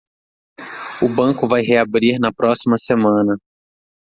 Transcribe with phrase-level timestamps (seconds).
[0.99, 3.37] O banco vai reabrir na próxima semana.